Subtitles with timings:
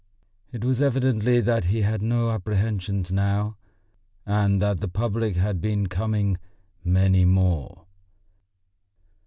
[0.51, 3.57] It was evidently that he had no apprehensions now,
[4.25, 6.39] and that the public had been coming
[6.83, 7.85] "many more."